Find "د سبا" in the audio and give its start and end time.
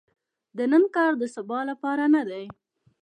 1.21-1.59